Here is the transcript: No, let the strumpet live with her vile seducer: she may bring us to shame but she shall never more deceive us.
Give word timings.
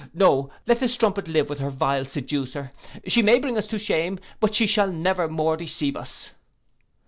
No, 0.15 0.49
let 0.65 0.79
the 0.79 0.89
strumpet 0.89 1.27
live 1.27 1.47
with 1.47 1.59
her 1.59 1.69
vile 1.69 2.05
seducer: 2.05 2.71
she 3.05 3.21
may 3.21 3.37
bring 3.37 3.55
us 3.55 3.67
to 3.67 3.77
shame 3.77 4.17
but 4.39 4.55
she 4.55 4.65
shall 4.65 4.91
never 4.91 5.27
more 5.27 5.55
deceive 5.55 5.95
us. 5.95 6.31